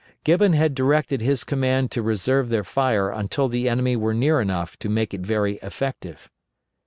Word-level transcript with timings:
Gibbon 0.23 0.53
had 0.53 0.73
directed 0.73 1.21
his 1.21 1.43
command 1.43 1.91
to 1.91 2.01
reserve 2.01 2.49
their 2.49 2.63
fire 2.63 3.11
until 3.11 3.47
the 3.47 3.69
enemy 3.69 3.95
were 3.95 4.15
near 4.15 4.41
enough 4.41 4.75
to 4.79 4.89
make 4.89 5.13
it 5.13 5.21
very 5.21 5.57
effective. 5.57 6.27